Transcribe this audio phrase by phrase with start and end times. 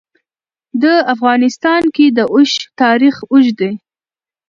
[0.81, 2.51] په افغانستان کې د اوښ
[2.81, 3.71] تاریخ اوږد دی.